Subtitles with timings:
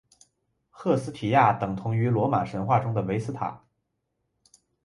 [0.71, 3.63] 赫斯提亚等同于罗马神话中的维斯塔。